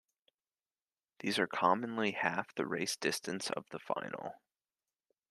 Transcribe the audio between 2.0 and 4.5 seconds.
half the race distance of the final.